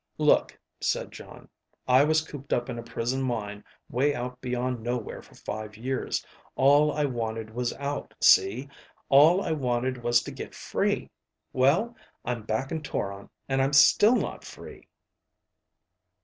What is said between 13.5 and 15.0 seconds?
I'm still not free."